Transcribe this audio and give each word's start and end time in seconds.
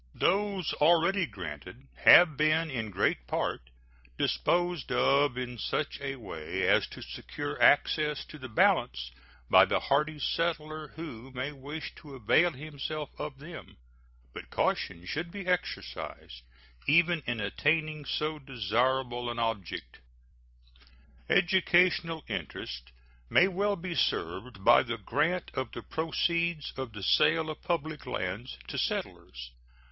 Those 0.15 0.73
already 0.73 1.27
granted 1.27 1.87
have 2.05 2.35
been 2.35 2.71
in 2.71 2.89
great 2.89 3.27
part 3.27 3.61
disposed 4.17 4.91
of 4.91 5.37
in 5.37 5.59
such 5.59 6.01
a 6.01 6.15
way 6.15 6.67
as 6.67 6.87
to 6.87 7.03
secure 7.03 7.61
access 7.61 8.25
to 8.25 8.39
the 8.39 8.49
balance 8.49 9.11
by 9.47 9.65
the 9.65 9.79
hardy 9.79 10.17
settler 10.17 10.87
who 10.95 11.29
may 11.33 11.51
wish 11.51 11.93
to 11.97 12.15
avail 12.15 12.49
himself 12.49 13.11
of 13.19 13.37
them, 13.37 13.77
but 14.33 14.49
caution 14.49 15.05
should 15.05 15.29
be 15.29 15.45
exercised 15.45 16.41
even 16.87 17.21
in 17.27 17.39
attaining 17.39 18.03
so 18.05 18.39
desirable 18.39 19.29
an 19.29 19.37
object. 19.37 19.99
Educational 21.29 22.23
interest 22.27 22.91
may 23.29 23.47
well 23.47 23.75
be 23.75 23.93
served 23.93 24.63
by 24.65 24.81
the 24.81 24.97
grant 24.97 25.51
of 25.53 25.71
the 25.73 25.83
proceeds 25.83 26.73
of 26.75 26.93
the 26.93 27.03
sale 27.03 27.51
of 27.51 27.61
public 27.61 28.07
lands 28.07 28.57
to 28.67 28.79
settlers. 28.79 29.51